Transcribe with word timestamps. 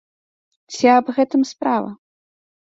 Ці 0.77 0.85
аб 0.95 1.05
гэтым 1.19 1.41
справа? 1.53 1.95